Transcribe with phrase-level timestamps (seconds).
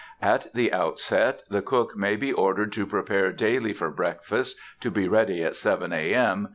[0.23, 5.07] At the outset, the cook may be ordered to prepare daily for breakfast, to be
[5.07, 6.13] ready at 7 A.
[6.15, 6.47] M.